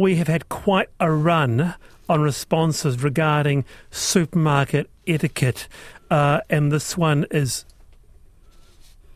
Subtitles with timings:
[0.00, 1.74] we have had quite a run
[2.08, 5.68] on responses regarding supermarket etiquette,
[6.10, 7.66] uh, and this one is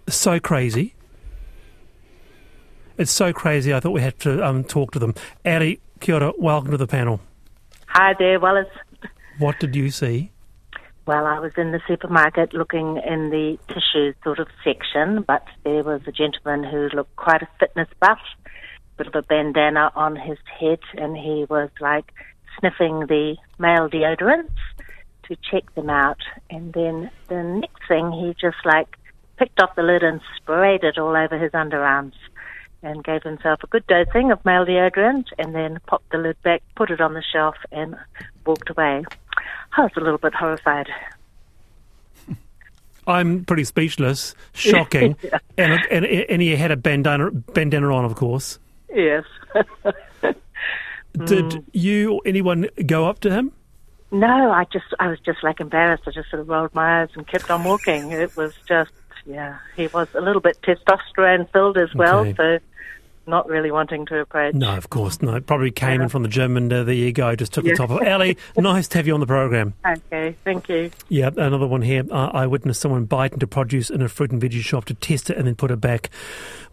[0.07, 0.95] so crazy.
[2.99, 3.73] It's so crazy.
[3.73, 5.15] I thought we had to um, talk to them.
[5.47, 7.19] Ali, kia ora, welcome to the panel.
[7.87, 8.69] Hi there, Wallace.
[9.39, 10.33] What did you see?
[11.07, 15.83] Well, I was in the supermarket looking in the tissue sort of section, but there
[15.83, 18.21] was a gentleman who looked quite a fitness buff,
[18.97, 22.13] bit of a bandana on his head, and he was like
[22.59, 24.51] sniffing the male deodorants
[25.29, 26.21] to check them out.
[26.51, 28.89] And then the next thing, he just like
[29.39, 32.13] picked off the lid and sprayed it all over his underarms
[32.83, 36.63] and gave himself a good dosing of male deodorant and then popped the lid back,
[36.77, 37.97] put it on the shelf, and
[38.45, 39.05] walked away.
[39.77, 40.89] I was a little bit horrified.
[43.07, 45.39] I'm pretty speechless, shocking, Yeah.
[45.59, 48.59] and, and and he had a bandana bandana on, of course.
[48.95, 49.25] Yes.
[51.27, 53.53] Did you or anyone go up to him?
[54.11, 56.05] no, I just, I was just like embarrassed.
[56.07, 58.13] I just sort of rolled my eyes and kept on walking.
[58.13, 58.93] It was just,
[59.27, 62.35] yeah, he was a little bit testosterone filled as well, Okay.
[62.37, 62.59] so
[63.27, 64.55] not really wanting to approach.
[64.55, 65.47] No, of course not.
[65.47, 67.91] Probably came in from the gym and uh, there you go, just took the top
[67.91, 69.75] of Ali, nice to have you on the program.
[69.85, 70.91] Okay, thank you.
[71.09, 72.05] Yeah, another one here.
[72.09, 75.31] Uh, I witnessed someone bite into produce in a fruit and veggie shop to test
[75.31, 76.11] it and then put it back.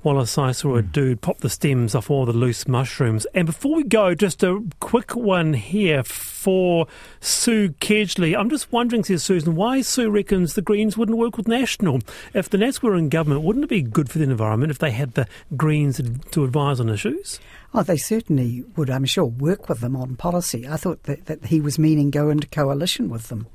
[0.03, 0.87] Wallace, I saw a hmm.
[0.87, 3.27] dude pop the stems off all the loose mushrooms.
[3.35, 6.87] And before we go, just a quick one here for
[7.19, 8.35] Sue Kedgley.
[8.35, 11.99] I'm just wondering, says Susan, why Sue reckons the Greens wouldn't work with National.
[12.33, 14.89] If the Nats were in government, wouldn't it be good for the environment if they
[14.89, 17.39] had the Greens to advise on issues?
[17.73, 20.67] Oh, they certainly would, I'm sure, work with them on policy.
[20.67, 23.45] I thought that, that he was meaning go into coalition with them.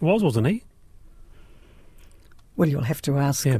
[0.00, 0.64] Was, wasn't he?
[2.56, 3.58] Well, you'll have to ask Yeah.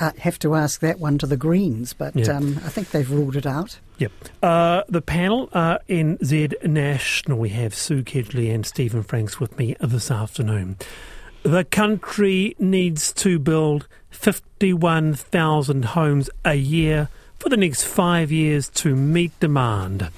[0.00, 2.32] uh, have to ask that one to the Greens, but Yeah.
[2.36, 3.78] um, I think they've ruled it out.
[3.98, 4.12] Yep.
[4.42, 7.38] Uh, the panel uh, NZ National.
[7.38, 10.76] We have Sue Kedgley and Stephen Franks with me this afternoon.
[11.44, 17.08] The country needs to build 51,000 homes a year
[17.42, 20.08] for the next five years to meet demand.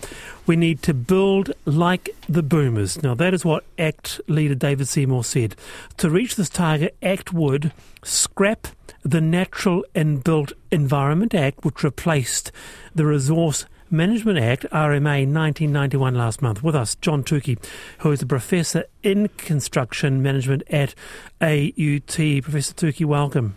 [0.46, 3.02] We need to build like the boomers.
[3.02, 5.56] Now, that is what ACT leader David Seymour said.
[5.96, 8.68] To reach this target, ACT would scrap
[9.02, 12.52] the Natural and Built Environment Act, which replaced
[12.94, 16.62] the Resource Management Act, RMA 1991, last month.
[16.62, 17.56] With us, John Tookey,
[18.00, 20.94] who is a professor in construction management at
[21.40, 22.42] AUT.
[22.42, 23.56] Professor Tookey, welcome.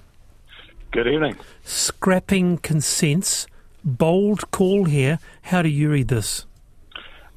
[0.92, 1.36] Good evening.
[1.66, 3.46] Scrapping consents,
[3.88, 5.20] bold call here.
[5.44, 6.46] How do you read this?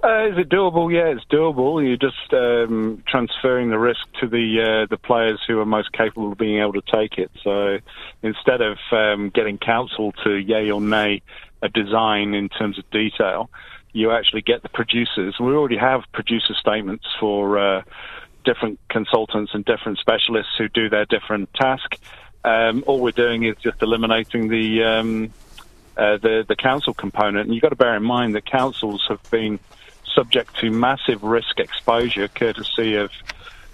[0.03, 0.91] Uh, is it doable?
[0.93, 1.87] Yeah, it's doable.
[1.87, 6.33] You're just um, transferring the risk to the uh, the players who are most capable
[6.33, 7.31] of being able to take it.
[7.45, 7.79] So
[8.23, 11.21] instead of um, getting council to yay or nay
[11.61, 13.51] a design in terms of detail,
[13.93, 15.37] you actually get the producers.
[15.39, 17.83] We already have producer statements for uh,
[18.45, 21.99] different consultants and different specialists who do their different task.
[22.43, 25.35] Um, all we're doing is just eliminating the um,
[25.97, 27.47] uh, the the council component.
[27.47, 29.59] And you've got to bear in mind that councils have been
[30.15, 33.11] subject to massive risk exposure, courtesy of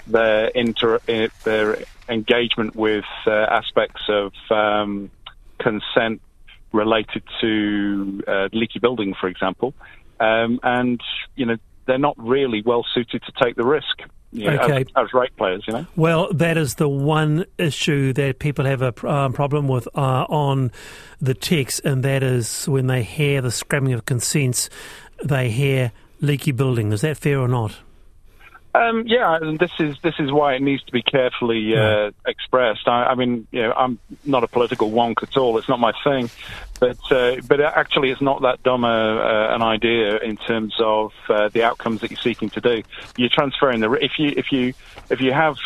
[0.07, 5.11] their inter eh, their engagement with uh, aspects of um,
[5.59, 6.21] consent
[6.73, 9.75] related to uh, leaky building, for example,
[10.21, 11.01] um, and
[11.35, 11.57] you know
[11.87, 14.03] they're not really well suited to take the risk.
[14.37, 14.83] You know, Okay.
[14.83, 15.87] as, as rate players, you know.
[15.97, 20.73] Well, that is the one issue that people have a um, problem with uh, on
[21.21, 24.69] the text, and that is when they hear the scrapping of consents,
[25.25, 26.93] they hear leaky building.
[26.93, 27.77] Is that fair or not?
[28.77, 32.87] Um, yeah, and this is this is why it needs to be carefully uh, expressed.
[32.87, 35.57] I, I mean, you know, I'm not a political wonk at all.
[35.57, 36.29] It's not my thing,
[36.79, 41.13] but uh, but actually, it's not that dumb a, uh, an idea in terms of
[41.29, 42.83] uh, the outcomes that you're seeking to do.
[43.17, 44.75] You're transferring the if you if you
[45.09, 45.57] if you have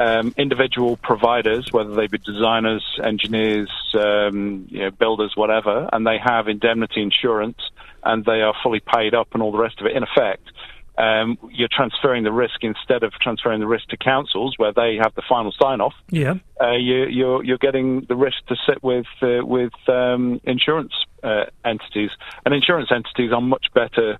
[0.00, 6.18] um, individual providers, whether they be designers, engineers, um, you know, builders, whatever, and they
[6.18, 7.58] have indemnity insurance
[8.02, 9.92] and they are fully paid up and all the rest of it.
[9.92, 10.50] In effect,
[10.98, 15.14] um, you're transferring the risk instead of transferring the risk to councils where they have
[15.14, 15.94] the final sign off.
[16.10, 16.34] Yeah.
[16.60, 20.92] Uh, you, you're you're getting the risk to sit with uh, with um, insurance
[21.22, 22.10] uh, entities,
[22.44, 24.18] and insurance entities are much better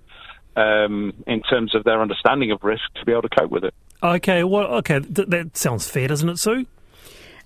[0.55, 3.73] um, in terms of their understanding of risk to be able to cope with it.
[4.01, 4.43] Okay.
[4.43, 4.99] Well, okay.
[4.99, 6.65] Th- that sounds fair, doesn't it, Sue?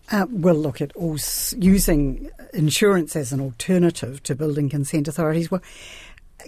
[0.10, 5.52] Uh, we'll look at us using insurance as an alternative to building consent authorities.
[5.52, 5.62] Well,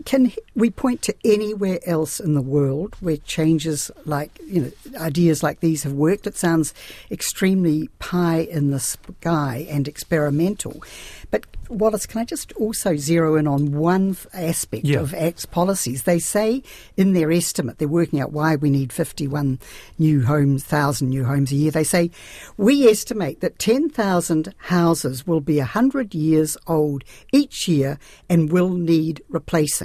[0.06, 5.44] can we point to anywhere else in the world where changes like you know ideas
[5.44, 6.28] like these have worked?
[6.28, 6.74] It sounds
[7.12, 10.84] extremely pie in the sky and experimental.
[11.32, 15.00] But Wallace, can I just also zero in on one aspect yeah.
[15.00, 16.04] of Act's policies?
[16.04, 16.64] They say
[16.98, 19.60] in their estimate, they're working out why we need 51
[20.00, 21.72] new homes, 1,000 new homes a year.
[21.72, 22.10] They say
[22.58, 29.22] we estimate that 10,000 houses will be 100 years old each year and will need
[29.30, 29.79] replacing.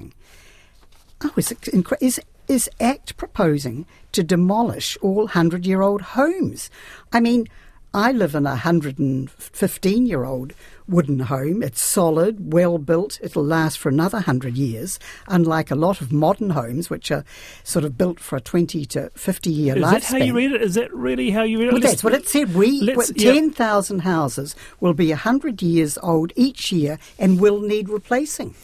[1.23, 1.53] Oh, is,
[2.01, 6.71] is, is ACT proposing to demolish all 100 year old homes?
[7.13, 7.49] I mean,
[7.95, 10.53] I live in a 115 year old
[10.89, 11.63] wooden home.
[11.63, 13.21] It's solid, well built.
[13.23, 14.99] It'll last for another 100 years,
[15.29, 17.25] unlike a lot of modern homes, which are
[17.63, 19.91] sort of built for a 20 to 50 year Is lifespan.
[19.93, 20.63] that how you read it?
[20.63, 21.73] Is that really how you read it?
[21.73, 22.55] Well, that's what it said.
[22.55, 28.57] We let's- 10,000 houses will be 100 years old each year and will need replacing.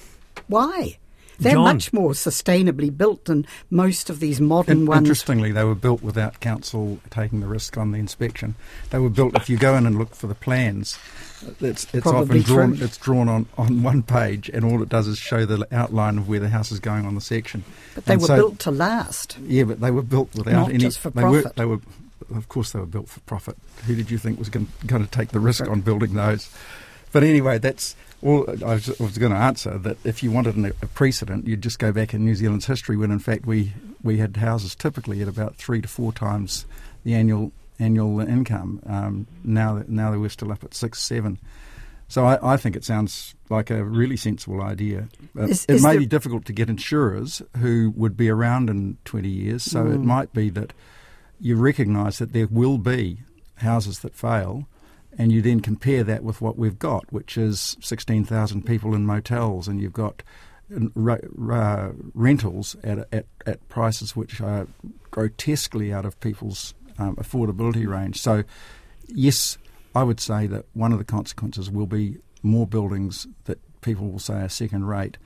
[0.49, 0.99] Why?
[1.41, 1.65] They're John.
[1.65, 4.99] much more sustainably built than most of these modern In- ones.
[5.09, 8.55] Interestingly, they were built without council taking the risk on the inspection.
[8.91, 9.35] They were built.
[9.35, 10.99] If you go in and look for the plans,
[11.61, 12.77] it's, it's Probably often drawn.
[12.77, 12.85] true.
[12.85, 16.29] It's drawn on, on one page, and all it does is show the outline of
[16.29, 17.65] where the house is going on the section.
[17.95, 19.39] But they And were so- built to last.
[19.47, 20.79] Yeah, but they were built without Not any.
[20.79, 21.43] just for they were.
[21.57, 21.81] They were.
[22.35, 23.57] Of course, they were built for profit.
[23.87, 26.49] Who did you think was going, going to take the risk on building those?
[27.13, 28.49] But anyway, that's all.
[28.49, 31.79] I was, was going to answer that if you wanted an, a precedent, you'd just
[31.79, 33.73] go back in New Zealand's history when, in fact, we
[34.03, 36.67] we had houses typically at about three to four times
[37.05, 38.81] the annual annual income.
[38.87, 41.39] Um, now, now we're still up at six, seven.
[42.09, 45.09] So I, I think it sounds like a really sensible idea.
[45.39, 48.69] Uh, Is- it is may there- be difficult to get insurers who would be around
[48.69, 49.95] in 20 years, so Mm.
[49.95, 50.73] it might be that
[51.41, 53.21] you recognise that there will be
[53.57, 54.67] houses that fail,
[55.21, 59.69] and you then compare that with what we've got, which is 16,000 people in motels,
[59.69, 60.23] and you've got
[62.15, 64.67] rentals at, at, at prices which are
[65.11, 68.19] grotesquely out of people's um, affordability range.
[68.19, 68.45] So,
[69.09, 69.59] yes,
[69.95, 74.21] I would say that one of the consequences will be more buildings that people will
[74.21, 75.19] say are second rate.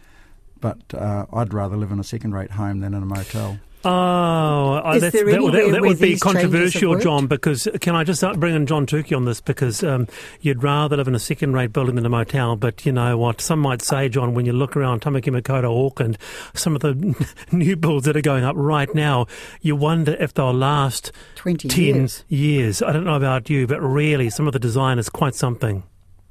[0.60, 3.60] But uh, I'd rather live in a second rate home than in a motel.
[3.84, 6.98] Oh, uh, Is that's, there that, would- that, anywhere that where would be these controversial.
[6.98, 7.26] John.
[7.26, 9.40] Because can I just uh, bring in John Tookey on this?
[9.40, 10.08] Because um,
[10.40, 12.56] you'd rather live in a second-rate building than a motel.
[12.56, 13.40] But you know what?
[13.40, 16.18] Some might say, John, when you look around Tamaki Makaurau, Auckland,
[16.54, 16.94] some of the
[17.52, 19.26] new builds that are going up right now,
[19.60, 22.24] you wonder if they'll last 20 ten years.
[22.28, 22.82] years.
[22.82, 25.82] I don't know about you, but really, some of the design is quite something.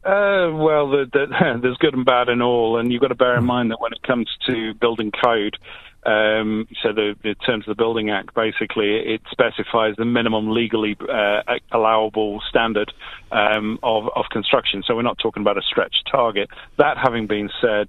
[0.05, 3.37] Uh, well, the, the, there's good and bad in all, and you've got to bear
[3.37, 5.55] in mind that when it comes to building code,
[6.05, 10.97] um, so the, the terms of the Building Act, basically, it specifies the minimum legally
[11.01, 11.41] uh,
[11.71, 12.91] allowable standard
[13.31, 14.83] um, of, of construction.
[14.85, 16.49] So we're not talking about a stretched target.
[16.77, 17.87] That having been said,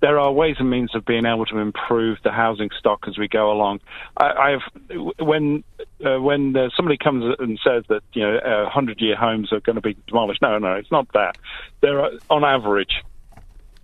[0.00, 3.26] there are ways and means of being able to improve the housing stock as we
[3.26, 3.80] go along.
[4.16, 5.64] I, I've when
[6.04, 9.60] uh, when uh, somebody comes and says that you know uh, hundred year homes are
[9.60, 10.40] going to be demolished.
[10.40, 11.36] No, no, it's not that.
[11.80, 13.02] There are on average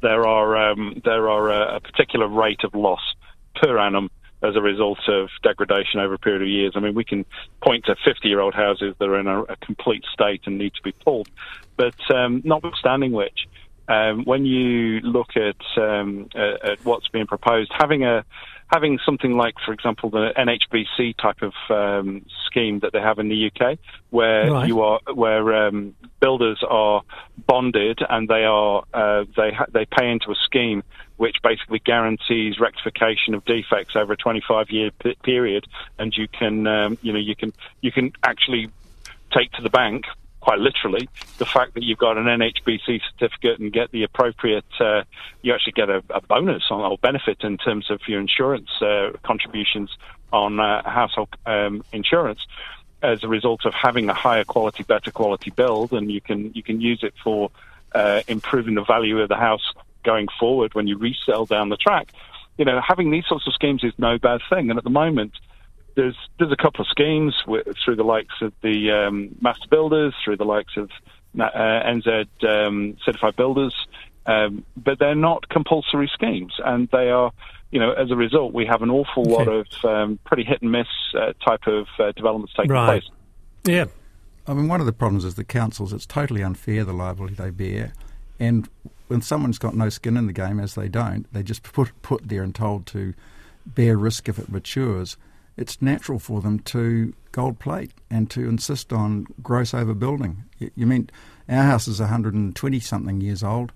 [0.05, 3.01] there are um, there are a, a particular rate of loss
[3.55, 4.11] per annum
[4.43, 6.73] as a result of degradation over a period of years.
[6.77, 7.25] I mean, we can
[7.63, 10.75] point to 50 year old houses that are in a, a complete state and need
[10.75, 11.29] to be pulled.
[11.77, 13.47] But um, notwithstanding which,
[13.89, 18.25] um, when you look at, um, at, at what's being proposed, having a
[18.73, 23.29] having something like, for example, the NHBC type of um, scheme that they have in
[23.29, 23.79] the UK,
[24.11, 24.67] where Right.
[24.67, 27.03] you are where um, builders are
[27.47, 30.83] bonded and they are uh, they ha- they pay into a scheme
[31.17, 35.67] which basically guarantees rectification of defects over a 25 year p- period,
[35.99, 38.71] and you can um, you know you can you can actually
[39.33, 40.05] take to the bank
[40.45, 41.09] quite literally
[41.39, 45.03] the fact that you've got an NHBC certificate and get the appropriate uh,
[45.41, 49.13] you actually get a, a bonus on, or benefit in terms of your insurance uh,
[49.23, 49.97] contributions
[50.35, 52.47] on uh, household um, insurance
[53.03, 55.93] as a result of having a higher quality better quality build.
[55.95, 57.51] And you can you can use it for
[57.95, 59.73] uh, improving the value of the house
[60.03, 62.13] going forward when you resell down the track.
[62.59, 64.69] You know having these sorts of schemes is no bad thing.
[64.69, 65.33] And at the moment
[65.95, 70.15] there's there's a couple of schemes with, through the likes of the um, master builders,
[70.25, 70.91] through the likes of
[71.39, 73.75] uh, NZ um, certified builders,
[74.27, 77.33] um, but they're not compulsory schemes, and they are,
[77.71, 80.73] you know, as a result, we have an awful lot of um, pretty hit and
[80.73, 80.87] miss
[81.19, 83.03] uh, type of uh, developments taking Right.
[83.03, 83.11] place.
[83.65, 83.87] Yeah.
[84.47, 87.51] I mean, one of the problems is the councils, it's totally unfair the liability they
[87.51, 87.95] bear.
[88.39, 88.69] And
[89.09, 92.29] when someone's got no skin in the game, as they don't, they just put, put
[92.29, 93.15] there and told to
[93.67, 95.17] bear risk if it matures.
[95.57, 100.37] It's natural for them to gold plate and to insist on gross overbuilding.
[100.59, 101.11] You, you mean
[101.49, 103.73] our house is 120 something years old.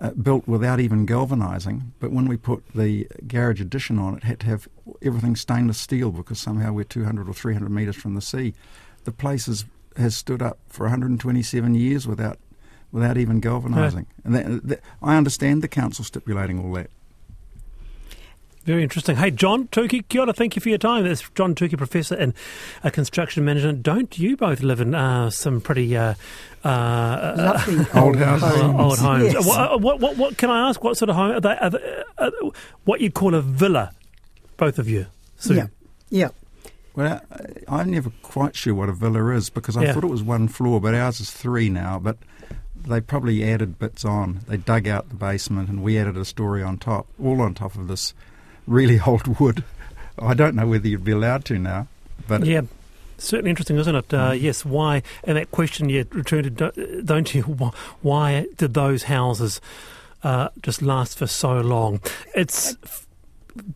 [0.00, 1.92] uh, built without even galvanising.
[1.98, 4.68] But when we put the garage addition on, it had to have
[5.02, 8.54] everything stainless steel because somehow we're 200 or 300 metres from the sea.
[9.04, 9.64] The place has,
[9.96, 12.38] has stood up for 127 years without
[12.90, 14.06] without even galvanising.
[14.24, 16.90] And that, that, I understand the council stipulating all that.
[18.68, 19.16] Very interesting.
[19.16, 21.04] Hey, John Tookey, kia ora, thank you for your time.
[21.04, 22.34] That's John Tookey, Professor in
[22.84, 23.82] uh, Construction Management.
[23.82, 26.12] Don't you both live in uh, some pretty uh,
[26.64, 27.34] uh
[27.66, 28.60] lovely old houses?
[28.60, 29.32] Old homes.
[29.32, 29.46] Yes.
[29.46, 30.84] What, what, what, what, can I ask?
[30.84, 31.56] What sort of home are they?
[31.56, 32.30] Are they uh,
[32.84, 33.92] what you'd call a villa,
[34.58, 35.06] both of you?
[35.38, 35.54] Sue?
[35.54, 35.66] Yeah,
[36.10, 36.28] yeah.
[36.94, 39.94] Well, I- I'm never quite sure what a villa is because I Yeah.
[39.94, 41.98] thought it was one floor, but ours is three now.
[41.98, 42.18] But
[42.86, 44.40] they probably added bits on.
[44.46, 47.74] They dug out the basement and we added a story on top, all on top
[47.74, 48.12] of this
[48.68, 49.64] really old wood.
[50.18, 51.86] I don't know whether you'd be allowed to now,
[52.26, 52.62] but Yeah,
[53.18, 54.12] certainly interesting, isn't it?
[54.14, 55.02] Uh, yes, why?
[55.24, 57.42] And that question you returned to, do- don't you?
[58.02, 59.60] Why did those houses
[60.24, 62.00] uh, just last for so long?
[62.34, 62.76] It's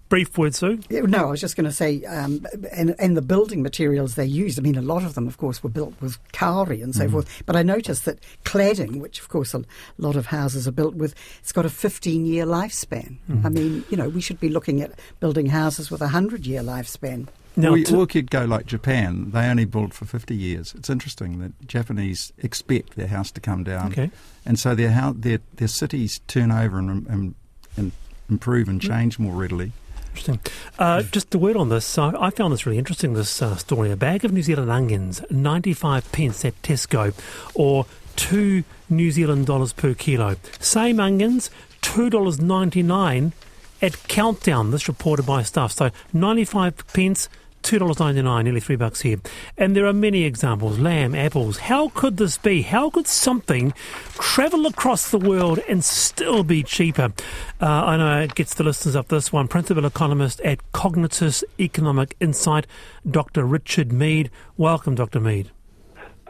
[0.09, 0.81] brief word, Sue.
[0.91, 4.59] No, I was just going to say, um, and, and the building materials they used.
[4.59, 7.43] I mean, a lot of them, of course, were built with kauri and so forth.
[7.47, 9.63] But I noticed that cladding, which of course a
[9.99, 13.17] lot of houses are built with, it's got a 15 year lifespan.
[13.45, 16.63] I mean, you know, we should be looking at building houses with a 100 year
[16.63, 17.29] lifespan.
[17.55, 19.31] Now, we, to- or we could go like Japan.
[19.33, 20.75] They only build for 50 years.
[20.75, 23.93] It's interesting that Japanese expect their house to come down.
[23.93, 24.11] okay.
[24.47, 27.35] And so their, their, their cities turn over and, and,
[27.77, 27.93] and
[28.33, 29.73] improve and change more readily.
[30.11, 30.41] Interesting.
[30.79, 31.87] Uh, just a word on this.
[31.87, 33.15] So I found this really interesting.
[33.15, 37.15] This uh, story: a bag of New Zealand onions, ninety-five pence at Tesco,
[37.55, 37.87] or
[38.17, 40.37] two New Zealand dollars per kilo.
[40.61, 43.33] Same onions, two dollars ninety-nine
[43.81, 44.71] at Countdown.
[44.71, 45.73] This reported by Stuff.
[45.73, 47.29] So ninety-five pence.
[47.63, 49.19] Two dollars ninety nine, nearly three bucks here,
[49.57, 51.59] and there are many examples: lamb, apples.
[51.59, 52.63] How could this be?
[52.63, 53.73] How could something
[54.15, 57.13] travel across the world and still be cheaper?
[57.61, 59.49] Uh, I know it gets the listeners up this one.
[59.49, 62.67] Principal economist at Cognitus Economic Insight,
[63.09, 63.45] Dr.
[63.45, 64.31] Richard Meade.
[64.57, 65.21] Welcome, Dr.
[65.21, 65.51] Meade.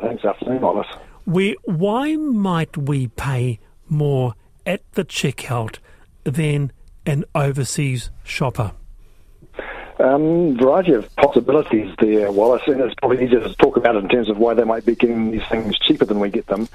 [0.00, 0.86] Thanks, afternoon, Wallace.
[1.24, 4.34] We, why might we pay more
[4.66, 5.78] at the checkout
[6.24, 6.72] than
[7.06, 8.72] an overseas shopper?
[10.02, 14.28] Um, variety of possibilities there, Wallace, and it's probably easier to talk about in terms
[14.28, 16.68] of why they might be getting these things cheaper than we get them.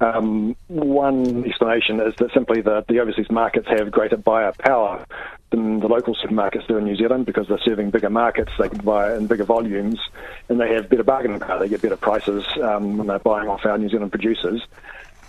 [0.00, 5.06] Um, one explanation is that simply the, the overseas markets have greater buyer power
[5.50, 8.78] than the local supermarkets do in New Zealand because they're serving bigger markets, they can
[8.78, 10.00] buy in bigger volumes,
[10.48, 11.60] and they have better bargaining power.
[11.60, 14.60] They get better prices um, when they're buying off our New Zealand producers.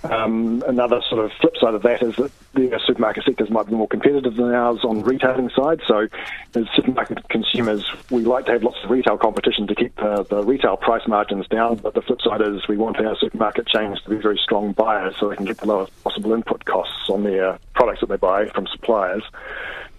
[0.04, 3.74] Um, another sort of flip side of that is that the supermarket sectors might be
[3.74, 5.82] more competitive than ours on the retailing side.
[5.88, 6.08] So,
[6.56, 10.44] as supermarket consumers, we like to have lots of retail competition to keep the, the
[10.44, 11.78] retail price margins down.
[11.78, 15.16] But the flip side is we want our supermarket chains to be very strong buyers
[15.20, 18.48] so they can get the lowest possible input costs on their products that they buy
[18.50, 19.24] from suppliers.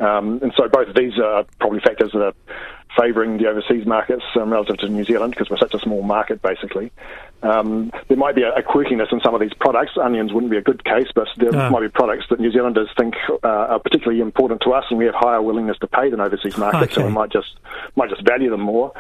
[0.01, 2.35] Um, and so both of these are probably factors that are
[2.99, 6.41] favouring the overseas markets um, relative to New Zealand because we're such a small market,
[6.43, 6.93] basically.
[7.43, 9.93] Um, there might be a, a quirkiness in some of these products.
[10.01, 11.71] Onions wouldn't be a good case, but there Ah.
[11.71, 15.05] might be products that New Zealanders think uh, are particularly important to us, and we
[15.07, 17.49] have higher willingness to pay than overseas markets, so we might just
[17.97, 18.93] might just value them more.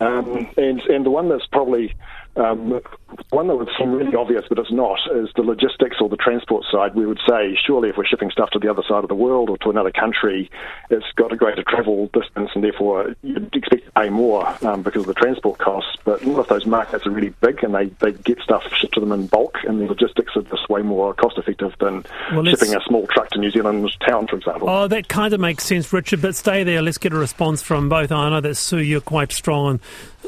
[0.00, 1.94] Um, and and the one that's probably
[2.36, 2.80] um,
[3.30, 6.64] one that would seem really obvious, but it's not, is the logistics or the transport
[6.70, 6.94] side.
[6.94, 9.50] We would say, surely, if we're shipping stuff to the other side of the world
[9.50, 10.50] or to another country,
[10.90, 15.02] it's got a greater travel distance, and therefore you'd expect to pay more um, because
[15.02, 15.96] of the transport costs.
[16.04, 19.00] But none of those markets are really big, and they, they get stuff shipped to
[19.00, 22.74] them in bulk, and the logistics are just way more cost effective than Well, shipping
[22.74, 24.70] a small truck to New Zealand's town, for example.
[24.70, 26.80] Oh, that kind of makes sense, Richard, but stay there.
[26.80, 28.12] Let's get a response from both.
[28.12, 29.80] I know that, Sue, you're quite strong on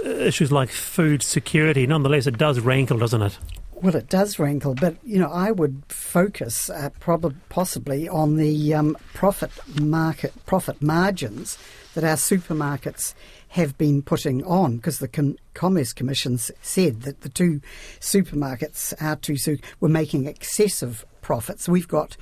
[0.04, 1.86] issues like food security.
[1.86, 3.38] Nonetheless, it does rankle, doesn't it?
[3.74, 8.74] Well, it does rankle, but you know, I would focus uh, prob- possibly on the
[8.74, 11.58] um, profit market, profit margins
[11.94, 13.14] that our supermarkets
[13.48, 17.60] have been putting on, because the Com- Commerce Commission said that the two
[17.98, 21.68] supermarkets, our two, su- were making excessive profits.
[21.68, 22.16] We've got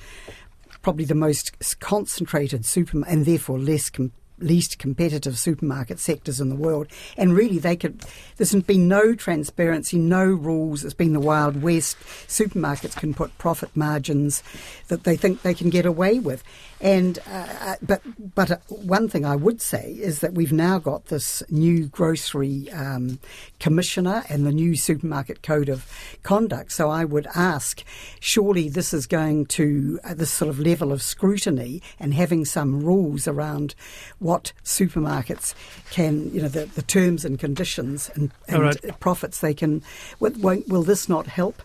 [0.81, 4.11] probably the most concentrated super and therefore less com-
[4.43, 6.87] least competitive supermarket sectors in the world.
[7.17, 8.03] And really they could
[8.37, 10.83] there's been no transparency no rules.
[10.83, 11.97] It's been the wild west.
[12.27, 14.43] Supermarkets can put profit margins
[14.87, 16.43] that they think they can get away with.
[16.81, 18.01] And uh, uh, but
[18.33, 22.71] but uh, one thing I would say is that we've now got this new grocery
[22.71, 23.19] um,
[23.59, 25.87] commissioner and the new supermarket code of
[26.23, 26.71] conduct.
[26.71, 27.83] So I would ask,
[28.19, 32.83] surely this is going to uh, this sort of level of scrutiny and having some
[32.83, 33.75] rules around
[34.17, 34.30] what
[34.63, 35.53] supermarkets
[35.91, 38.99] can, you know, the, the terms and conditions and, and All right.
[38.99, 39.81] profits they can.
[40.19, 41.61] Will, won't- will this not help?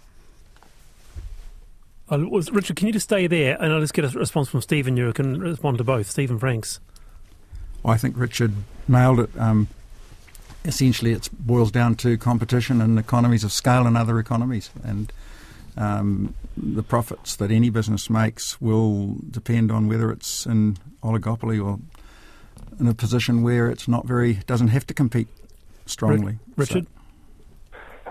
[2.11, 4.97] Uh, Richard, can you just stay there and I'll just get a response from Stephen?
[4.97, 6.09] You can respond to both.
[6.09, 6.79] Stephen Franks.
[7.85, 8.53] I think Richard
[8.87, 9.31] nailed it.
[9.39, 9.69] Um,
[10.65, 14.71] essentially, it boils down to competition and economies of scale and other economies.
[14.85, 15.13] And
[15.77, 21.79] um, the profits that any business makes will depend on whether it's in oligopoly or
[22.81, 25.29] in a position where it's not very doesn't have to compete
[25.87, 26.39] strongly.
[26.57, 26.85] Richard.
[26.87, 26.91] So,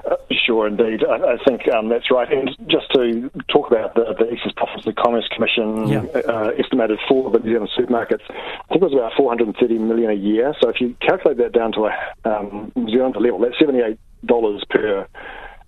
[0.06, 1.04] Uh, sure, indeed.
[1.04, 2.32] I, I think um, that's right.
[2.32, 6.04] And just to talk about the, the excess profits the Commerce Commission Yeah.
[6.28, 10.14] uh, estimated for the New Zealand supermarkets, I think it was about 430 million a
[10.14, 10.54] year.
[10.62, 14.64] So if you calculate that down to a um, New Zealander level, that's 78 dollars
[14.70, 15.08] per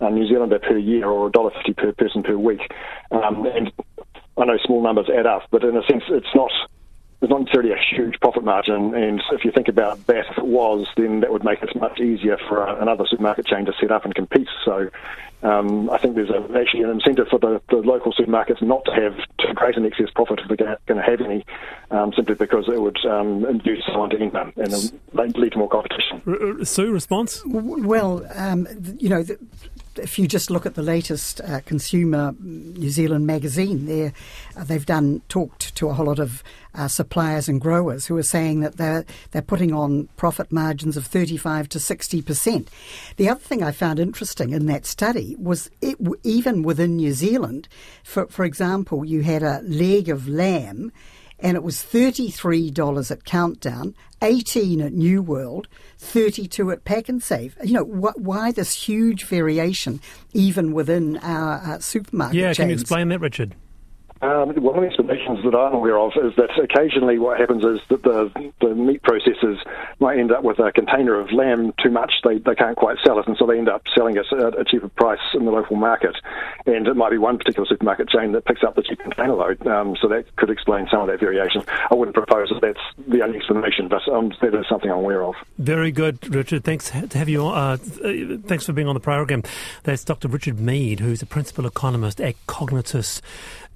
[0.01, 2.61] uh, New Zealander per year, or $1.50 per person per week.
[3.11, 3.71] Um, and
[4.37, 6.51] I know small numbers add up, but in a sense, it's not
[7.19, 10.45] there's not necessarily a huge profit margin, and if you think about that, if it
[10.45, 14.05] was, then that would make it much easier for another supermarket chain to set up
[14.05, 14.47] and compete.
[14.63, 14.89] So
[15.43, 18.91] um, I think there's a, actually an incentive for the, the local supermarkets not to
[18.91, 21.43] have too great an excess profit if they're going to have any,
[21.89, 25.69] um, simply because it would um, induce someone to enter and um, lead to more
[25.69, 26.21] competition.
[26.27, 27.41] R- R- Sue, response?
[27.45, 28.67] Well, um,
[28.99, 29.39] you know, th-
[29.99, 34.13] if you just look at the latest uh, Consumer New Zealand magazine, there
[34.55, 38.23] uh, they've done talked to a whole lot of uh, suppliers and growers who are
[38.23, 42.69] saying that they're they're putting on profit margins of 35 to 60 percent.
[43.17, 47.67] The other thing I found interesting in that study was it, even within New Zealand,
[48.03, 50.91] for for example, you had a leg of lamb
[51.39, 55.67] and it was $33 at Countdown, 18 at New World,
[55.97, 57.53] 32 at Pak'nSave.
[57.63, 59.99] You know, wh- why this huge variation
[60.33, 62.57] even within our uh, supermarket Yeah, chains?
[62.57, 63.55] can you explain that, Richard?
[64.21, 67.79] Um, one of the explanations that I'm aware of is that occasionally what happens is
[67.89, 69.57] that the, the meat processors
[69.99, 72.11] might end up with a container of lamb too much.
[72.23, 74.63] They, they can't quite sell it, and so they end up selling it at a
[74.63, 76.15] cheaper price in the local market.
[76.65, 79.65] And it might be one particular supermarket chain that picks up the cheap container load.
[79.67, 81.63] Um, so that could explain some of that variation.
[81.91, 85.23] I wouldn't propose that that's the only explanation, but um, that is something I'm aware
[85.23, 85.35] of.
[85.57, 86.63] Very good, Richard.
[86.63, 87.47] Thanks to have you.
[87.47, 89.43] Uh, thanks for being on the program.
[89.83, 90.27] That's Dr.
[90.27, 93.21] Richard Meade, who's a principal economist at Cognitus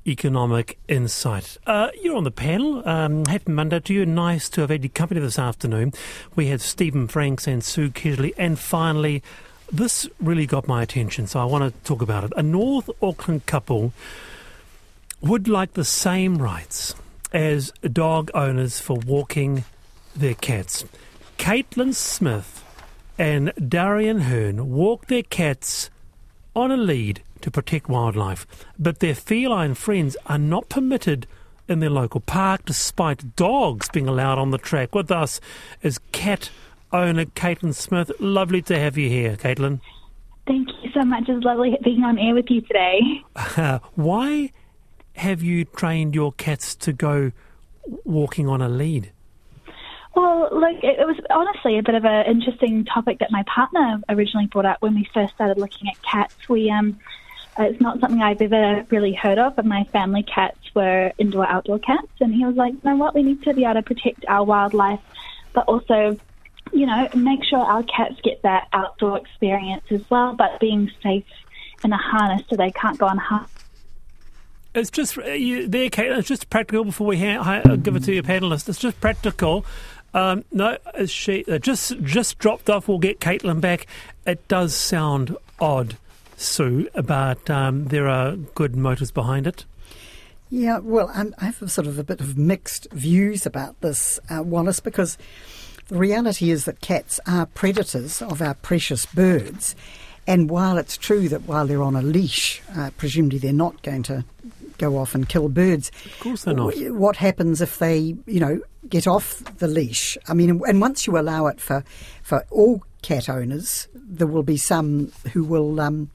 [0.08, 1.58] Economic Insight.
[1.68, 2.88] Uh, you're on the panel.
[2.88, 4.06] Um, happy Monday to you.
[4.06, 5.94] Nice to have had your company this afternoon.
[6.36, 9.22] We have Stephen Franks and Sue Kedgley, and finally,
[9.72, 12.34] this really got my attention, so I want to talk about it.
[12.36, 13.94] A North Auckland couple
[15.22, 16.96] would like the same rights
[17.32, 19.64] as dog owners for walking
[20.16, 20.84] their cats.
[21.38, 22.64] Caitlin Smith
[23.18, 25.90] and Darian Hearn walk their cats
[26.56, 28.46] on a lead to protect wildlife,
[28.80, 31.28] but their feline friends are not permitted
[31.68, 34.94] in their local park despite dogs being allowed on the track.
[34.94, 35.40] With us
[35.82, 36.50] is cat
[36.92, 38.12] owner Caitlin Smith.
[38.20, 39.80] Lovely to have you here, Caitlin.
[40.48, 41.24] Thank you so much.
[41.28, 43.00] It's lovely being on air with you today.
[43.36, 44.52] Uh, why
[45.16, 47.32] have you trained your cats to go
[48.04, 49.12] walking on a lead?
[50.16, 54.02] Well, like it, it was honestly a bit of an interesting topic that my partner
[54.10, 56.36] originally brought up when we first started looking at cats.
[56.50, 57.00] We um,
[57.60, 61.80] it's not something I've ever really heard of, but my family cats were indoor outdoor
[61.80, 63.14] cats, and he was like, "You know what?
[63.14, 65.02] We need to be able to protect our wildlife,
[65.54, 66.18] but also."
[66.74, 71.26] You know, make sure our cats get that outdoor experience as well, but being safe
[71.84, 73.46] in a harness so they can't go on harm.
[74.74, 76.20] It's just uh, you, there, Caitlin.
[76.20, 76.86] It's just practical.
[76.86, 79.66] Before we ha- give it to your panelists, it's just practical.
[80.14, 82.88] Um, no, uh, she uh, just just dropped off.
[82.88, 83.88] We'll get Caitlin back.
[84.26, 85.98] It does sound odd,
[86.42, 89.66] Sue, but um, there are good motives behind it.
[90.50, 94.44] Yeah, well, I'm, I have sort of a bit of mixed views about this, uh,
[94.44, 95.18] Wallace, because
[95.88, 99.76] the reality is that cats are predators of our precious birds.
[100.28, 104.04] And while it's true that while they're on a leash, uh, presumably they're not going
[104.04, 104.26] to
[104.82, 105.92] go off and kill birds.
[106.06, 106.76] Of course they're not.
[106.92, 110.18] What happens if they, you know, get off the leash?
[110.28, 111.84] I mean, and once you allow it for,
[112.24, 116.10] for all cat owners, there will be some who will um,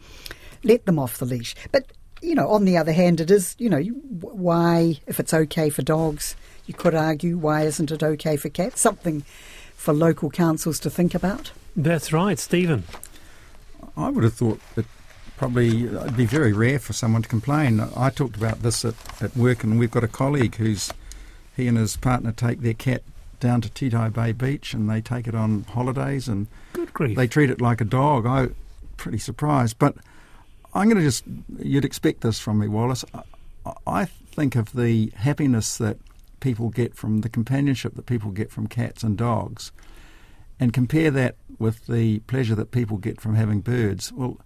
[0.65, 1.55] let them off the leash.
[1.73, 1.87] But
[2.23, 5.83] you know, on the other hand, it is, you know, why, if it's okay for
[5.83, 6.35] dogs,
[6.67, 8.81] you could argue, why isn't it okay for cats?
[8.81, 9.23] Something
[9.75, 11.53] for local councils to think about.
[11.77, 12.85] That's right, Stephen.
[13.97, 14.87] I would have thought that
[15.37, 17.81] probably it'd be very rare for someone to complain.
[17.81, 20.93] I talked about this at, at work, and we've got a colleague who's
[21.57, 23.03] he and his partner take their cat
[23.41, 27.17] down to Titahi Bay Beach, and they take it on holidays, and Good grief.
[27.17, 28.27] they treat it like a dog.
[28.27, 28.49] I
[28.97, 29.95] pretty surprised, but
[30.75, 31.25] I'm going to just
[31.59, 33.05] you'd expect this from me, Wallace.
[33.15, 35.99] I, I think of the happiness that
[36.41, 39.71] people get from the companionship that people get from cats and dogs,
[40.59, 44.13] and compare that with the pleasure that people get from having birds.
[44.13, 44.39] Well,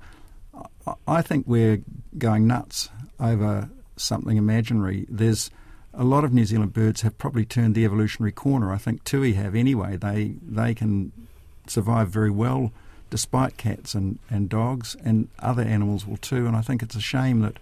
[1.06, 1.82] I- think we're
[2.16, 2.88] going nuts
[3.18, 5.06] over something imaginary.
[5.08, 5.50] There's
[5.92, 8.72] a lot of New Zealand birds have probably turned the evolutionary corner.
[8.72, 9.96] I think tui have anyway.
[9.96, 11.12] They they can
[11.66, 12.72] survive very well
[13.10, 16.46] despite cats and, and dogs, and other animals will too.
[16.46, 17.56] And I think it's a shame that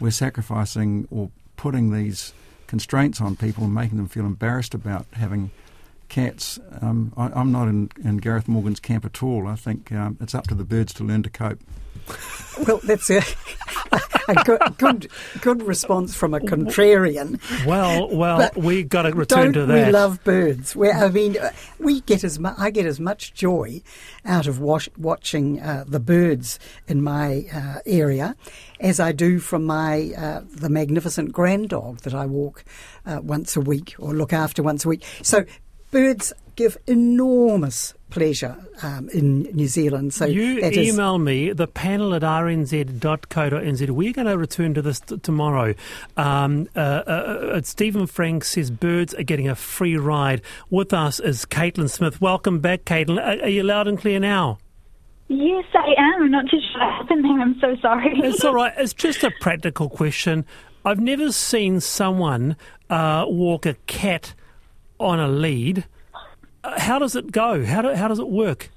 [0.00, 2.32] we're sacrificing or putting these
[2.66, 5.52] constraints on people and making them feel embarrassed about having
[6.12, 6.60] cats.
[6.82, 9.48] Um, I, am not in, in, Gareth Morgan's camp at all.
[9.48, 11.58] I think um, it's up to the birds to learn to cope.
[12.66, 13.22] Well, that's a,
[14.28, 17.40] a good, good, good response from a contrarian.
[17.64, 19.86] Well, well, we got to return to that.
[19.86, 20.76] We love birds.
[20.76, 21.38] we I mean,
[21.78, 23.80] we get as mu- I get as much joy
[24.26, 28.36] out of wash, watching uh, the birds in my uh, area
[28.80, 32.64] as I do from my uh, the magnificent grand dog that I walk
[33.06, 35.06] uh, once a week or look after once a week.
[35.22, 35.46] So
[35.92, 40.12] birds give enormous pleasure um, in New Zealand.
[40.12, 41.20] So you email is...
[41.20, 43.90] me the panel at rnz.co.nz.
[43.90, 45.74] We're going to return to this t- tomorrow.
[46.16, 47.10] Um, uh, uh,
[47.54, 50.42] uh, Stephen Frank says birds are getting a free ride.
[50.68, 52.20] With us is Caitlin Smith.
[52.20, 53.18] Welcome back, Caitlin.
[53.18, 54.58] Are, are you loud and clear now?
[55.28, 56.22] Yes, I am.
[56.24, 57.40] I'm not too sure what happened there.
[57.40, 58.12] I'm so sorry.
[58.22, 58.74] It's all right.
[58.76, 60.44] It's just a practical question.
[60.84, 62.56] I've never seen someone
[62.90, 64.34] uh, walk a cat
[65.02, 65.84] on a lead
[66.64, 67.64] uh, how does it go?
[67.64, 68.70] How, do, how does it work?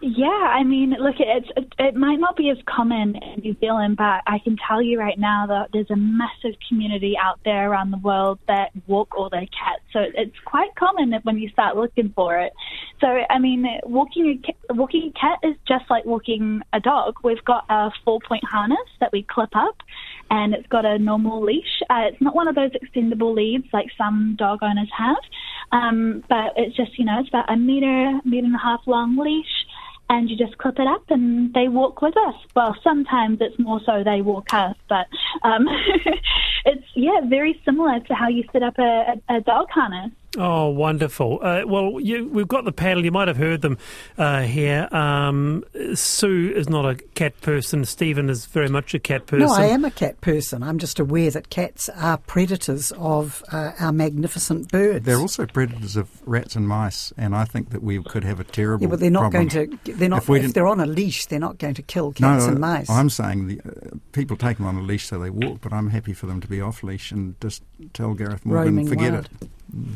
[0.00, 3.96] Yeah, I mean, look, it's, it, it might not be as common in New Zealand,
[3.96, 7.90] but I can tell you right now that there's a massive community out there around
[7.90, 9.82] the world that walk all their cats.
[9.92, 12.52] So it's quite common when you start looking for it.
[13.00, 17.16] So, I mean, walking a, walking a cat is just like walking a dog.
[17.24, 19.78] We've got a four point harness that we clip up,
[20.30, 21.82] and it's got a normal leash.
[21.88, 25.16] Uh, it's not one of those extendable leads like some dog owners have,
[25.72, 29.16] um, but it's just, you know, it's about a meter, meter and a half long
[29.16, 29.66] leash
[30.10, 32.34] and you just clip it up and they walk with us.
[32.56, 35.06] Well, sometimes it's more so they walk us, but
[35.42, 35.66] um,
[36.64, 40.12] it's yeah very similar to how you set up a, a, a dog harness.
[40.36, 41.38] Oh, wonderful!
[41.42, 43.02] Uh, well, you, we've got the panel.
[43.02, 43.78] You might have heard them
[44.18, 44.86] uh, here.
[44.92, 45.64] Um,
[45.94, 47.86] Sue is not a cat person.
[47.86, 49.46] Stephen is very much a cat person.
[49.46, 50.62] No, I am a cat person.
[50.62, 55.06] I'm just aware that cats are predators of uh, our magnificent birds.
[55.06, 58.44] They're also predators of rats and mice, and I think that we could have a
[58.44, 58.82] terrible.
[58.82, 59.48] Yeah, but they're not problem.
[59.48, 59.92] going to.
[59.94, 60.28] They're not.
[60.28, 62.90] If, if they're on a leash, they're not going to kill cats no, and mice.
[62.90, 65.88] I'm saying the uh, people take them on a leash so they walk, but I'm
[65.88, 67.62] happy for them to be off leash and just
[67.94, 69.28] tell Gareth Morgan, Roaming forget wild.
[69.40, 69.48] it.
[69.74, 69.94] Mm.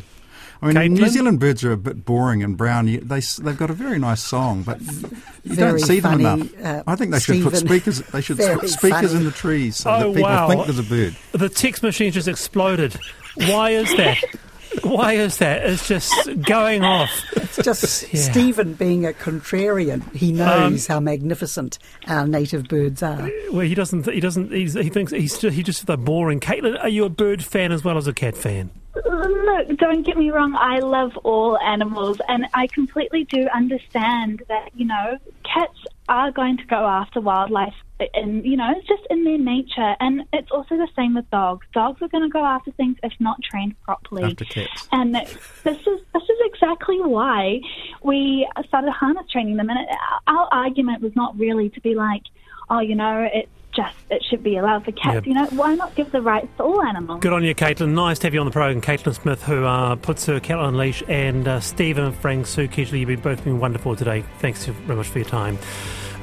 [0.62, 0.90] I mean, Caitlin?
[1.00, 2.86] New Zealand birds are a bit boring and brown.
[2.86, 5.10] They they've got a very nice song, but you
[5.42, 6.64] very don't see funny, them enough.
[6.64, 7.98] Uh, I think they Stephen, should put speakers.
[7.98, 9.16] They should put speakers funny.
[9.16, 10.48] in the trees so oh, that people wow.
[10.48, 11.16] think there's a bird.
[11.32, 12.96] The text machine just exploded.
[13.34, 14.22] Why is that?
[14.82, 15.64] Why is that?
[15.64, 17.10] It's just going off.
[17.32, 18.20] It's just yeah.
[18.20, 20.10] Stephen being a contrarian.
[20.14, 23.30] He knows um, how magnificent our native birds are.
[23.50, 24.06] Well, he doesn't.
[24.06, 24.52] He doesn't.
[24.52, 26.40] he thinks he's just, he just the boring.
[26.40, 28.70] Caitlin, are you a bird fan as well as a cat fan?
[28.94, 30.54] Look, don't get me wrong.
[30.54, 36.56] I love all animals, and I completely do understand that you know cats are going
[36.56, 37.74] to go after wildlife,
[38.14, 39.94] and you know it's just in their nature.
[40.00, 41.66] And it's also the same with dogs.
[41.72, 44.24] Dogs are going to go after things if not trained properly.
[44.24, 44.88] After cats.
[44.92, 45.30] And this
[45.64, 47.60] is this is exactly why
[48.02, 49.70] we started harness training them.
[49.70, 52.22] And it, our argument was not really to be like,
[52.68, 55.14] oh, you know, it's just it should be allowed for cats.
[55.14, 55.26] Yep.
[55.26, 57.20] You know, why not give the rights to all animals?
[57.20, 57.94] Good on you, Caitlin.
[57.94, 60.76] Nice to have you on the program, Caitlin Smith, who uh, puts her cat on
[60.76, 63.00] leash, and uh, Stephen and Frank Sue Kedgley.
[63.00, 64.24] You've been both been wonderful today.
[64.38, 65.58] Thanks very much for your time.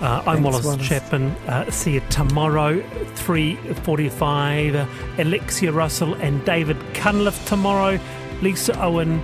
[0.02, 1.32] Uh, I'm Wallace, Wallace, Chapman.
[1.48, 5.20] Uh, see you tomorrow, 3.45.
[5.20, 8.00] Alexia Russell and David Cunliffe tomorrow.
[8.42, 9.22] Lisa Owen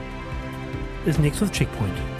[1.06, 2.15] is next with Checkpoint.